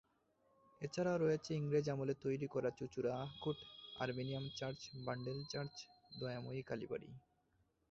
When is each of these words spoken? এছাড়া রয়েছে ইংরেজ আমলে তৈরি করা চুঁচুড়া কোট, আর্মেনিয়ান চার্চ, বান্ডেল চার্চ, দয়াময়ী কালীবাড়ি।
এছাড়া 0.81 1.13
রয়েছে 1.17 1.51
ইংরেজ 1.55 1.85
আমলে 1.89 2.13
তৈরি 2.23 2.47
করা 2.47 2.69
চুঁচুড়া 2.77 3.13
কোট, 3.43 3.57
আর্মেনিয়ান 3.99 4.45
চার্চ, 4.55 4.79
বান্ডেল 5.05 5.39
চার্চ, 5.51 5.75
দয়াময়ী 6.11 6.61
কালীবাড়ি। 6.69 7.09